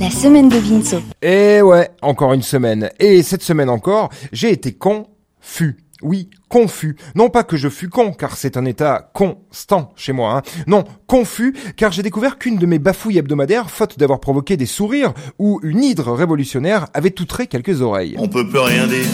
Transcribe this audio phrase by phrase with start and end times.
[0.00, 1.00] La semaine de Vinceau.
[1.22, 2.90] Et ouais, encore une semaine.
[2.98, 5.78] Et cette semaine encore, j'ai été confus.
[6.02, 6.96] Oui, confus.
[7.14, 10.34] Non pas que je fus con, car c'est un état constant chez moi.
[10.34, 10.42] Hein.
[10.66, 15.12] Non, confus, car j'ai découvert qu'une de mes bafouilles hebdomadaires, faute d'avoir provoqué des sourires,
[15.38, 18.16] ou une hydre révolutionnaire, avait outré quelques oreilles.
[18.18, 19.06] On peut plus rien dire.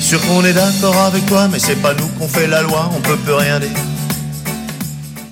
[0.00, 3.00] Sûr qu'on est d'accord avec toi, mais c'est pas nous qu'on fait la loi, on
[3.00, 3.95] peut plus rien dire.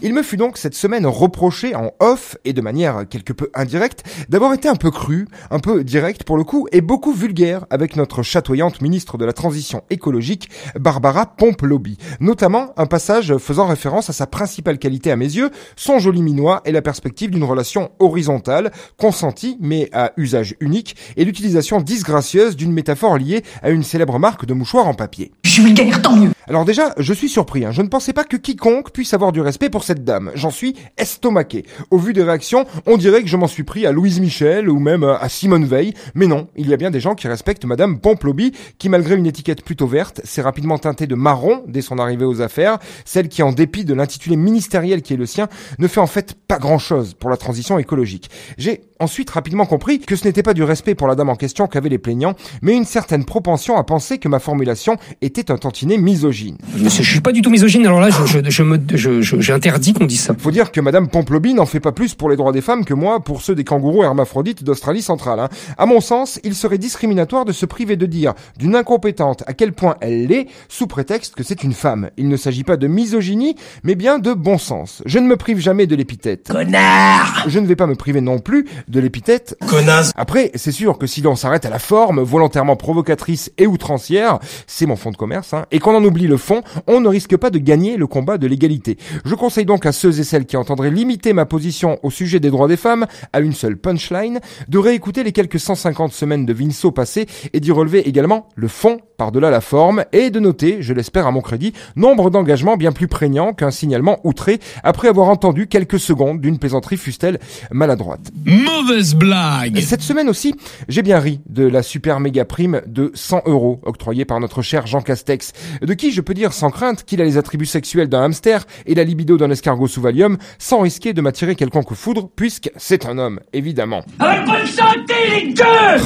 [0.05, 4.05] Il me fut donc cette semaine reproché en off et de manière quelque peu indirecte
[4.29, 7.97] d'avoir été un peu cru, un peu direct pour le coup et beaucoup vulgaire avec
[7.97, 11.97] notre chatoyante ministre de la Transition écologique Barbara Pomplobi.
[12.21, 16.61] Notamment un passage faisant référence à sa principale qualité à mes yeux, son joli minois
[16.67, 22.75] et la perspective d'une relation horizontale, consentie mais à usage unique et l'utilisation disgracieuse d'une
[22.75, 25.33] métaphore liée à une célèbre marque de mouchoirs en papier.
[25.45, 26.34] Je vulgaire, tant mieux.
[26.47, 27.65] Alors déjà, je suis surpris.
[27.65, 27.73] Hein.
[27.73, 30.31] Je ne pensais pas que quiconque puisse avoir du respect pour cette dame.
[30.35, 31.65] J'en suis estomaqué.
[31.91, 34.79] Au vu des réactions, on dirait que je m'en suis pris à Louise Michel ou
[34.79, 35.95] même à Simone Veil.
[36.15, 39.27] Mais non, il y a bien des gens qui respectent Madame Pomplobi, qui malgré une
[39.27, 42.79] étiquette plutôt verte, s'est rapidement teintée de marron dès son arrivée aux affaires.
[43.05, 46.35] Celle qui, en dépit de l'intitulé ministériel qui est le sien, ne fait en fait
[46.47, 48.31] pas grand-chose pour la transition écologique.
[48.59, 51.67] J'ai ensuite rapidement compris que ce n'était pas du respect pour la dame en question
[51.67, 55.99] qu'avaient les plaignants, mais une certaine propension à penser que ma formulation était un tantinet
[55.99, 56.34] misogyne.
[56.77, 59.41] Monsieur, je suis pas du tout misogyne, alors là, je, je, je me, je, je-
[59.41, 60.35] j'interdis qu'on dise ça.
[60.39, 62.95] Faut dire que Madame Pomplobi n'en fait pas plus pour les droits des femmes que
[62.95, 65.41] moi pour ceux des kangourous hermaphrodites d'Australie centrale.
[65.41, 65.49] Hein.
[65.79, 69.73] À mon sens, il serait discriminatoire de se priver de dire d'une incompétente à quel
[69.73, 72.11] point elle l'est, sous prétexte que c'est une femme.
[72.17, 75.03] Il ne s'agit pas de misogynie, mais bien de bon sens.
[75.07, 76.49] Je ne me prive jamais de l'épithète.
[76.51, 80.13] Connard Je ne vais pas me priver non plus de l'épithète Connasse.
[80.17, 84.87] après, c'est sûr que si l'on s'arrête à la forme, volontairement provocatrice et outrancière, c'est
[84.87, 87.51] mon fond de commerce, hein, et qu'on en oublie le fond, on ne risque pas
[87.51, 88.97] de gagner le combat de l'égalité.
[89.25, 92.51] Je conseille donc à ceux et celles qui entendraient limiter ma position au sujet des
[92.51, 96.91] droits des femmes à une seule punchline, de réécouter les quelques 150 semaines de Vinceau
[96.91, 101.27] passées et d'y relever également le fond par-delà la forme, et de noter, je l'espère
[101.27, 106.01] à mon crédit, nombre d'engagements bien plus prégnants qu'un signalement outré après avoir entendu quelques
[106.01, 107.39] secondes d'une plaisanterie fût-elle
[107.71, 108.31] maladroite.
[108.45, 110.55] Mauvaise blague Et cette semaine aussi,
[110.89, 114.87] j'ai bien ri de la super méga prime de 100 euros octroyée par notre cher
[114.87, 118.23] Jean Castex, de qui je peux dire sans crainte qu'il a les attributs sexuels d'un
[118.23, 122.71] hamster et la libido d'un escargot sous Valium, sans risquer de m'attirer quelconque foudre, puisque
[122.77, 124.03] c'est un homme, évidemment.
[124.19, 125.55] Avec bonne santé, les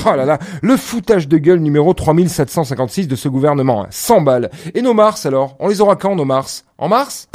[0.07, 3.89] Oh là là, le foutage de gueule numéro 3756 de ce gouvernement, hein.
[3.91, 4.51] 100 balles.
[4.75, 5.57] Et nos Mars alors?
[5.61, 6.65] On les aura quand nos Mars?
[6.79, 7.29] En mars?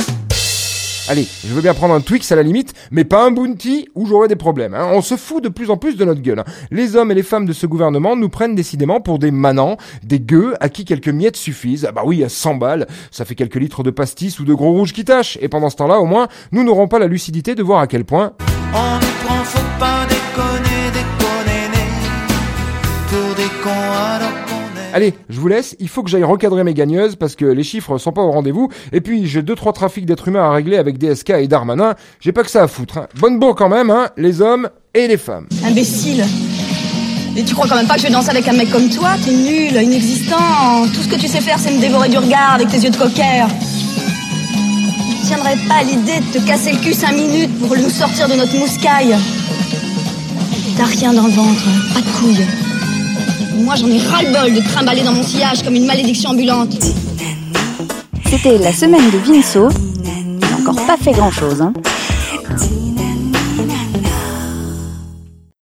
[1.09, 4.05] Allez, je veux bien prendre un Twix à la limite, mais pas un Bounty où
[4.05, 4.73] j'aurai des problèmes.
[4.73, 4.87] hein.
[4.93, 6.39] On se fout de plus en plus de notre gueule.
[6.39, 6.45] hein.
[6.71, 10.21] Les hommes et les femmes de ce gouvernement nous prennent décidément pour des manants, des
[10.21, 11.85] gueux à qui quelques miettes suffisent.
[11.87, 14.71] Ah bah oui, à 100 balles, ça fait quelques litres de pastis ou de gros
[14.71, 15.37] rouge qui tâchent.
[15.41, 18.05] Et pendant ce temps-là, au moins, nous n'aurons pas la lucidité de voir à quel
[18.05, 18.31] point
[24.93, 27.97] Allez, je vous laisse, il faut que j'aille recadrer mes gagneuses parce que les chiffres
[27.97, 28.69] sont pas au rendez-vous.
[28.91, 31.95] Et puis j'ai deux trois trafics d'êtres humains à régler avec DSK et Darmanin.
[32.19, 32.99] J'ai pas que ça à foutre.
[32.99, 33.07] Hein.
[33.19, 35.47] Bonne bourre quand même, hein, les hommes et les femmes.
[35.65, 36.23] Imbécile.
[37.35, 39.13] Et tu crois quand même pas que je vais danser avec un mec comme toi
[39.25, 40.85] T'es nul, inexistant.
[40.93, 42.97] Tout ce que tu sais faire, c'est me dévorer du regard avec tes yeux de
[42.97, 43.47] cocker.
[45.23, 48.35] Je tiendrais pas l'idée de te casser le cul cinq minutes pour nous sortir de
[48.35, 49.15] notre mouscaille.
[50.77, 51.63] T'as rien dans le ventre,
[51.95, 52.62] pas de couilles.
[53.55, 56.75] Moi, j'en ai ras-le-bol de trimballer dans mon sillage comme une malédiction ambulante.
[58.25, 59.69] C'était la semaine de Vinceau.
[60.03, 61.73] Il n'a encore pas fait grand chose, hein.